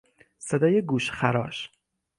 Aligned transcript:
صدای 0.37 0.81
گوشخراش 0.81 1.69